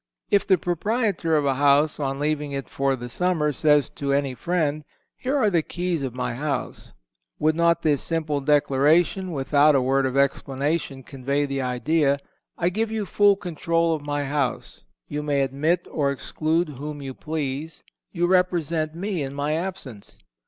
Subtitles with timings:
[0.31, 4.33] If the proprietor of a house, on leaving it for the summer, says to any
[4.33, 4.83] friend:
[5.15, 6.93] "Here are the keys of my house,"
[7.37, 12.17] would not this simple declaration, without a word of explanation, convey the idea,
[12.57, 17.13] "I give you full control of my house; you may admit or exclude whom you
[17.13, 20.17] please; you represent me in my absence?"